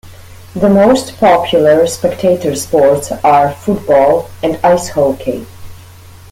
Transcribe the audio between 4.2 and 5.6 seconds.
and ice hockey.